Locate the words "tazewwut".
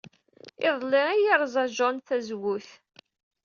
1.97-2.69